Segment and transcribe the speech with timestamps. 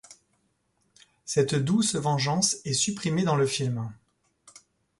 [1.25, 3.87] Cette douce vengeance est supprimée dans le film.